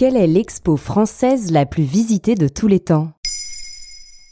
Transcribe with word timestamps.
Quelle 0.00 0.16
est 0.16 0.26
l'expo 0.26 0.78
française 0.78 1.50
la 1.50 1.66
plus 1.66 1.82
visitée 1.82 2.34
de 2.34 2.48
tous 2.48 2.68
les 2.68 2.80
temps? 2.80 3.10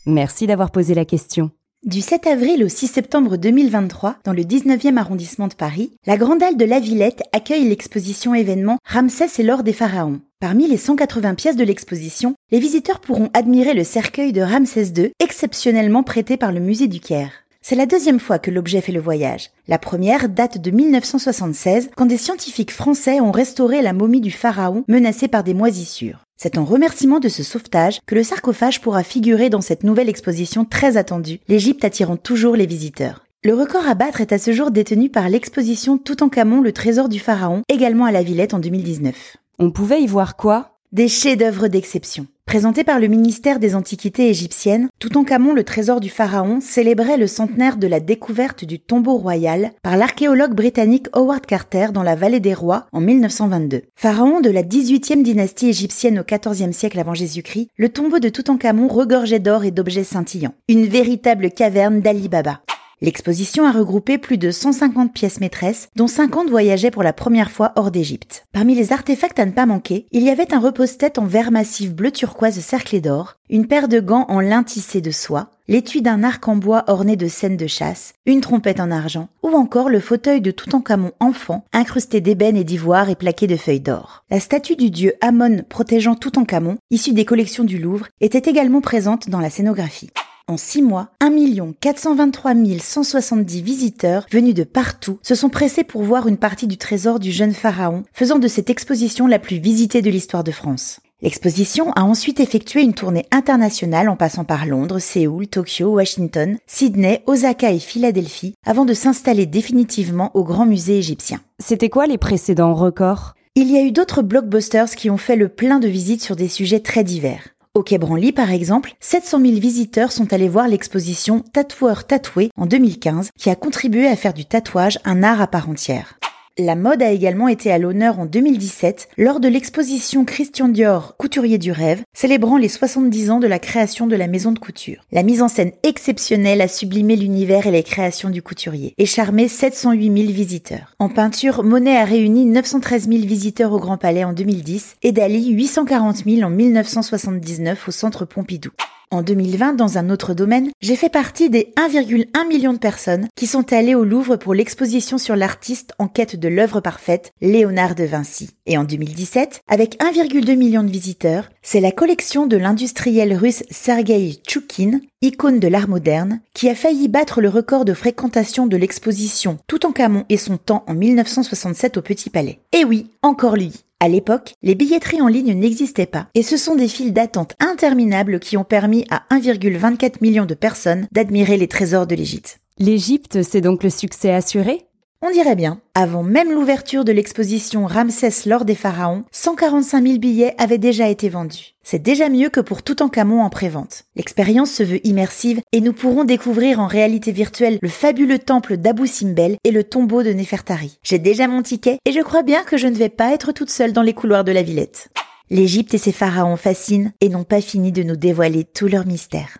Merci 0.06 0.46
d'avoir 0.46 0.70
posé 0.70 0.94
la 0.94 1.04
question. 1.04 1.50
Du 1.84 2.00
7 2.00 2.26
avril 2.26 2.64
au 2.64 2.70
6 2.70 2.86
septembre 2.86 3.36
2023, 3.36 4.16
dans 4.24 4.32
le 4.32 4.44
19e 4.44 4.96
arrondissement 4.96 5.46
de 5.46 5.52
Paris, 5.52 5.92
la 6.06 6.16
Grande 6.16 6.42
Halle 6.42 6.56
de 6.56 6.64
la 6.64 6.80
Villette 6.80 7.22
accueille 7.34 7.68
l'exposition 7.68 8.34
événement 8.34 8.78
Ramsès 8.86 9.28
et 9.38 9.42
l'or 9.42 9.62
des 9.62 9.74
pharaons. 9.74 10.22
Parmi 10.40 10.68
les 10.68 10.78
180 10.78 11.34
pièces 11.34 11.56
de 11.56 11.64
l'exposition, 11.64 12.34
les 12.50 12.60
visiteurs 12.60 13.00
pourront 13.00 13.28
admirer 13.34 13.74
le 13.74 13.84
cercueil 13.84 14.32
de 14.32 14.40
Ramsès 14.40 14.94
II, 14.96 15.12
exceptionnellement 15.20 16.02
prêté 16.02 16.38
par 16.38 16.50
le 16.50 16.60
musée 16.60 16.88
du 16.88 17.00
Caire. 17.00 17.32
C'est 17.68 17.76
la 17.76 17.84
deuxième 17.84 18.18
fois 18.18 18.38
que 18.38 18.50
l'objet 18.50 18.80
fait 18.80 18.92
le 18.92 19.00
voyage. 19.00 19.50
La 19.66 19.78
première 19.78 20.30
date 20.30 20.56
de 20.56 20.70
1976, 20.70 21.90
quand 21.94 22.06
des 22.06 22.16
scientifiques 22.16 22.72
français 22.72 23.20
ont 23.20 23.30
restauré 23.30 23.82
la 23.82 23.92
momie 23.92 24.22
du 24.22 24.30
pharaon 24.30 24.84
menacée 24.88 25.28
par 25.28 25.44
des 25.44 25.52
moisissures. 25.52 26.24
C'est 26.38 26.56
en 26.56 26.64
remerciement 26.64 27.20
de 27.20 27.28
ce 27.28 27.42
sauvetage 27.42 28.00
que 28.06 28.14
le 28.14 28.22
sarcophage 28.22 28.80
pourra 28.80 29.02
figurer 29.02 29.50
dans 29.50 29.60
cette 29.60 29.84
nouvelle 29.84 30.08
exposition 30.08 30.64
très 30.64 30.96
attendue, 30.96 31.40
l'Égypte 31.46 31.84
attirant 31.84 32.16
toujours 32.16 32.56
les 32.56 32.64
visiteurs. 32.64 33.26
Le 33.44 33.52
record 33.52 33.86
à 33.86 33.92
battre 33.92 34.22
est 34.22 34.32
à 34.32 34.38
ce 34.38 34.52
jour 34.52 34.70
détenu 34.70 35.10
par 35.10 35.28
l'exposition 35.28 35.98
Toutankhamon, 35.98 36.62
le 36.62 36.72
trésor 36.72 37.10
du 37.10 37.18
pharaon, 37.18 37.64
également 37.68 38.06
à 38.06 38.12
la 38.12 38.22
Villette 38.22 38.54
en 38.54 38.60
2019. 38.60 39.36
On 39.58 39.72
pouvait 39.72 40.00
y 40.00 40.06
voir 40.06 40.36
quoi? 40.36 40.77
Des 40.90 41.08
chefs-d'œuvre 41.08 41.68
d'exception. 41.68 42.26
Présenté 42.46 42.82
par 42.82 42.98
le 42.98 43.08
ministère 43.08 43.58
des 43.58 43.74
Antiquités 43.74 44.30
égyptiennes, 44.30 44.88
Toutankhamon, 45.00 45.52
le 45.52 45.62
trésor 45.62 46.00
du 46.00 46.08
pharaon, 46.08 46.60
célébrait 46.62 47.18
le 47.18 47.26
centenaire 47.26 47.76
de 47.76 47.86
la 47.86 48.00
découverte 48.00 48.64
du 48.64 48.80
tombeau 48.80 49.18
royal 49.18 49.72
par 49.82 49.98
l'archéologue 49.98 50.54
britannique 50.54 51.08
Howard 51.12 51.44
Carter 51.44 51.88
dans 51.92 52.02
la 52.02 52.14
vallée 52.14 52.40
des 52.40 52.54
rois 52.54 52.86
en 52.92 53.02
1922. 53.02 53.82
Pharaon 53.96 54.40
de 54.40 54.48
la 54.48 54.62
18e 54.62 55.22
dynastie 55.22 55.68
égyptienne 55.68 56.20
au 56.20 56.24
XIVe 56.24 56.72
siècle 56.72 56.98
avant 56.98 57.12
Jésus-Christ, 57.12 57.68
le 57.76 57.90
tombeau 57.90 58.18
de 58.18 58.30
Toutankhamon 58.30 58.88
regorgeait 58.88 59.40
d'or 59.40 59.64
et 59.64 59.70
d'objets 59.70 60.04
scintillants. 60.04 60.54
Une 60.68 60.86
véritable 60.86 61.50
caverne 61.50 62.00
d'Ali 62.00 62.30
Baba. 62.30 62.62
L'exposition 63.00 63.64
a 63.64 63.70
regroupé 63.70 64.18
plus 64.18 64.38
de 64.38 64.50
150 64.50 65.12
pièces 65.12 65.40
maîtresses, 65.40 65.88
dont 65.94 66.08
50 66.08 66.50
voyageaient 66.50 66.90
pour 66.90 67.04
la 67.04 67.12
première 67.12 67.52
fois 67.52 67.72
hors 67.76 67.92
d'Égypte. 67.92 68.44
Parmi 68.52 68.74
les 68.74 68.92
artefacts 68.92 69.38
à 69.38 69.46
ne 69.46 69.52
pas 69.52 69.66
manquer, 69.66 70.06
il 70.10 70.24
y 70.24 70.30
avait 70.30 70.52
un 70.52 70.58
repose-tête 70.58 71.18
en 71.18 71.24
verre 71.24 71.52
massif 71.52 71.94
bleu 71.94 72.10
turquoise 72.10 72.58
cerclé 72.58 73.00
d'or, 73.00 73.36
une 73.50 73.68
paire 73.68 73.86
de 73.86 74.00
gants 74.00 74.26
en 74.28 74.40
lin 74.40 74.64
tissé 74.64 75.00
de 75.00 75.12
soie, 75.12 75.50
l'étui 75.68 76.02
d'un 76.02 76.24
arc 76.24 76.48
en 76.48 76.56
bois 76.56 76.82
orné 76.88 77.14
de 77.14 77.28
scènes 77.28 77.56
de 77.56 77.68
chasse, 77.68 78.14
une 78.26 78.40
trompette 78.40 78.80
en 78.80 78.90
argent, 78.90 79.28
ou 79.44 79.50
encore 79.50 79.90
le 79.90 80.00
fauteuil 80.00 80.40
de 80.40 80.50
Toutankhamon 80.50 81.12
enfant, 81.20 81.64
incrusté 81.72 82.20
d'ébène 82.20 82.56
et 82.56 82.64
d'ivoire 82.64 83.10
et 83.10 83.14
plaqué 83.14 83.46
de 83.46 83.56
feuilles 83.56 83.78
d'or. 83.78 84.24
La 84.28 84.40
statue 84.40 84.74
du 84.74 84.90
dieu 84.90 85.12
Amon 85.20 85.62
protégeant 85.68 86.16
Toutankhamon, 86.16 86.78
issue 86.90 87.12
des 87.12 87.24
collections 87.24 87.64
du 87.64 87.78
Louvre, 87.78 88.08
était 88.20 88.50
également 88.50 88.80
présente 88.80 89.30
dans 89.30 89.40
la 89.40 89.50
scénographie. 89.50 90.10
En 90.50 90.56
six 90.56 90.80
mois, 90.80 91.10
1 91.20 91.74
423 91.78 92.54
170 92.80 93.60
visiteurs 93.60 94.26
venus 94.30 94.54
de 94.54 94.64
partout 94.64 95.18
se 95.22 95.34
sont 95.34 95.50
pressés 95.50 95.84
pour 95.84 96.02
voir 96.02 96.26
une 96.26 96.38
partie 96.38 96.66
du 96.66 96.78
trésor 96.78 97.20
du 97.20 97.30
jeune 97.30 97.52
pharaon, 97.52 98.04
faisant 98.14 98.38
de 98.38 98.48
cette 98.48 98.70
exposition 98.70 99.26
la 99.26 99.38
plus 99.38 99.58
visitée 99.58 100.00
de 100.00 100.08
l'histoire 100.08 100.44
de 100.44 100.50
France. 100.50 101.00
L'exposition 101.20 101.92
a 101.92 102.02
ensuite 102.02 102.40
effectué 102.40 102.80
une 102.80 102.94
tournée 102.94 103.26
internationale 103.30 104.08
en 104.08 104.16
passant 104.16 104.44
par 104.44 104.64
Londres, 104.64 105.00
Séoul, 105.00 105.48
Tokyo, 105.48 105.90
Washington, 105.90 106.56
Sydney, 106.66 107.22
Osaka 107.26 107.72
et 107.72 107.78
Philadelphie 107.78 108.54
avant 108.64 108.86
de 108.86 108.94
s'installer 108.94 109.44
définitivement 109.44 110.30
au 110.32 110.44
Grand 110.44 110.64
Musée 110.64 110.96
égyptien. 110.96 111.40
C'était 111.58 111.90
quoi 111.90 112.06
les 112.06 112.18
précédents 112.18 112.74
records? 112.74 113.34
Il 113.54 113.70
y 113.70 113.76
a 113.76 113.82
eu 113.82 113.92
d'autres 113.92 114.22
blockbusters 114.22 114.94
qui 114.94 115.10
ont 115.10 115.18
fait 115.18 115.36
le 115.36 115.48
plein 115.48 115.78
de 115.78 115.88
visites 115.88 116.22
sur 116.22 116.36
des 116.36 116.48
sujets 116.48 116.80
très 116.80 117.04
divers. 117.04 117.48
Au 117.78 117.84
Quai 117.84 117.98
Branly, 117.98 118.32
par 118.32 118.50
exemple, 118.50 118.96
700 118.98 119.38
000 119.38 119.52
visiteurs 119.60 120.10
sont 120.10 120.32
allés 120.32 120.48
voir 120.48 120.66
l'exposition 120.66 121.44
Tatoueur 121.52 122.08
tatoué 122.08 122.50
en 122.56 122.66
2015, 122.66 123.30
qui 123.38 123.50
a 123.50 123.54
contribué 123.54 124.08
à 124.08 124.16
faire 124.16 124.34
du 124.34 124.44
tatouage 124.44 124.98
un 125.04 125.22
art 125.22 125.40
à 125.40 125.46
part 125.46 125.68
entière. 125.68 126.17
La 126.60 126.74
mode 126.74 127.04
a 127.04 127.12
également 127.12 127.46
été 127.46 127.70
à 127.70 127.78
l'honneur 127.78 128.18
en 128.18 128.26
2017 128.26 129.10
lors 129.16 129.38
de 129.38 129.46
l'exposition 129.46 130.24
Christian 130.24 130.66
Dior 130.66 131.16
Couturier 131.16 131.56
du 131.56 131.70
rêve, 131.70 132.02
célébrant 132.12 132.56
les 132.56 132.66
70 132.66 133.30
ans 133.30 133.38
de 133.38 133.46
la 133.46 133.60
création 133.60 134.08
de 134.08 134.16
la 134.16 134.26
maison 134.26 134.50
de 134.50 134.58
couture. 134.58 135.04
La 135.12 135.22
mise 135.22 135.40
en 135.40 135.46
scène 135.46 135.70
exceptionnelle 135.84 136.60
a 136.60 136.66
sublimé 136.66 137.14
l'univers 137.14 137.68
et 137.68 137.70
les 137.70 137.84
créations 137.84 138.28
du 138.28 138.42
couturier 138.42 138.92
et 138.98 139.06
charmé 139.06 139.46
708 139.46 140.06
000 140.06 140.32
visiteurs. 140.32 140.96
En 140.98 141.08
peinture, 141.08 141.62
Monet 141.62 141.96
a 141.96 142.04
réuni 142.04 142.44
913 142.44 143.08
000 143.08 143.20
visiteurs 143.20 143.72
au 143.72 143.78
Grand 143.78 143.96
Palais 143.96 144.24
en 144.24 144.32
2010 144.32 144.96
et 145.04 145.12
Dali 145.12 145.50
840 145.52 146.24
000 146.26 146.42
en 146.42 146.50
1979 146.50 147.86
au 147.86 147.92
Centre 147.92 148.24
Pompidou. 148.24 148.70
En 149.10 149.22
2020, 149.22 149.72
dans 149.72 149.96
un 149.96 150.10
autre 150.10 150.34
domaine, 150.34 150.70
j'ai 150.82 150.94
fait 150.94 151.08
partie 151.08 151.48
des 151.48 151.72
1,1 151.76 152.46
million 152.46 152.74
de 152.74 152.78
personnes 152.78 153.26
qui 153.36 153.46
sont 153.46 153.72
allées 153.72 153.94
au 153.94 154.04
Louvre 154.04 154.36
pour 154.36 154.52
l'exposition 154.52 155.16
sur 155.16 155.34
l'artiste 155.34 155.94
en 155.98 156.08
quête 156.08 156.36
de 156.36 156.48
l'œuvre 156.48 156.80
parfaite, 156.80 157.32
Léonard 157.40 157.94
de 157.94 158.04
Vinci. 158.04 158.50
Et 158.66 158.76
en 158.76 158.84
2017, 158.84 159.62
avec 159.66 159.98
1,2 159.98 160.56
million 160.56 160.82
de 160.82 160.90
visiteurs, 160.90 161.48
c'est 161.62 161.80
la 161.80 161.90
collection 161.90 162.46
de 162.46 162.58
l'industriel 162.58 163.34
russe 163.34 163.62
Sergei 163.70 164.42
Tchoukine, 164.46 165.00
icône 165.22 165.58
de 165.58 165.68
l'art 165.68 165.88
moderne, 165.88 166.40
qui 166.52 166.68
a 166.68 166.74
failli 166.74 167.08
battre 167.08 167.40
le 167.40 167.48
record 167.48 167.86
de 167.86 167.94
fréquentation 167.94 168.66
de 168.66 168.76
l'exposition 168.76 169.58
Toutankhamon 169.68 170.26
et 170.28 170.36
son 170.36 170.58
temps 170.58 170.84
en 170.86 170.92
1967 170.92 171.96
au 171.96 172.02
Petit 172.02 172.28
Palais. 172.28 172.60
Et 172.72 172.84
oui, 172.84 173.10
encore 173.22 173.56
lui. 173.56 173.84
À 174.00 174.08
l'époque, 174.08 174.54
les 174.62 174.76
billetteries 174.76 175.20
en 175.20 175.26
ligne 175.26 175.54
n'existaient 175.54 176.06
pas, 176.06 176.28
et 176.36 176.44
ce 176.44 176.56
sont 176.56 176.76
des 176.76 176.86
files 176.86 177.12
d'attente 177.12 177.54
interminables 177.58 178.38
qui 178.38 178.56
ont 178.56 178.62
permis 178.62 179.04
à 179.10 179.24
1,24 179.34 180.18
million 180.20 180.46
de 180.46 180.54
personnes 180.54 181.08
d'admirer 181.10 181.56
les 181.56 181.66
trésors 181.66 182.06
de 182.06 182.14
l'Égypte. 182.14 182.60
L'Égypte, 182.78 183.42
c'est 183.42 183.60
donc 183.60 183.82
le 183.82 183.90
succès 183.90 184.32
assuré? 184.32 184.87
On 185.20 185.30
dirait 185.30 185.56
bien. 185.56 185.80
Avant 185.94 186.22
même 186.22 186.52
l'ouverture 186.52 187.04
de 187.04 187.12
l'exposition 187.12 187.86
Ramsès 187.86 188.30
l'or 188.46 188.64
des 188.64 188.74
pharaons, 188.74 189.24
145 189.32 190.06
000 190.06 190.18
billets 190.18 190.54
avaient 190.58 190.78
déjà 190.78 191.08
été 191.08 191.28
vendus. 191.28 191.74
C'est 191.82 192.02
déjà 192.02 192.28
mieux 192.28 192.48
que 192.50 192.60
pour 192.60 192.82
tout 192.82 193.02
en 193.02 193.08
camon 193.08 193.42
en 193.42 193.50
prévente. 193.50 194.04
L'expérience 194.14 194.70
se 194.70 194.82
veut 194.82 195.06
immersive 195.06 195.60
et 195.72 195.80
nous 195.80 195.92
pourrons 195.92 196.24
découvrir 196.24 196.80
en 196.80 196.86
réalité 196.86 197.32
virtuelle 197.32 197.78
le 197.82 197.88
fabuleux 197.88 198.38
temple 198.38 198.76
d'Abou 198.76 199.06
Simbel 199.06 199.56
et 199.64 199.70
le 199.70 199.84
tombeau 199.84 200.22
de 200.22 200.30
Nefertari. 200.30 200.98
J'ai 201.02 201.18
déjà 201.18 201.48
mon 201.48 201.62
ticket 201.62 201.98
et 202.04 202.12
je 202.12 202.20
crois 202.20 202.42
bien 202.42 202.62
que 202.62 202.76
je 202.76 202.86
ne 202.86 202.96
vais 202.96 203.08
pas 203.08 203.32
être 203.32 203.52
toute 203.52 203.70
seule 203.70 203.92
dans 203.92 204.02
les 204.02 204.14
couloirs 204.14 204.44
de 204.44 204.52
la 204.52 204.62
Villette. 204.62 205.08
L'Égypte 205.50 205.94
et 205.94 205.98
ses 205.98 206.12
pharaons 206.12 206.56
fascinent 206.56 207.12
et 207.20 207.28
n'ont 207.28 207.44
pas 207.44 207.60
fini 207.60 207.90
de 207.90 208.02
nous 208.02 208.16
dévoiler 208.16 208.64
tous 208.64 208.86
leurs 208.86 209.06
mystères. 209.06 209.58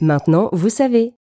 Maintenant, 0.00 0.48
vous 0.52 0.70
savez. 0.70 1.14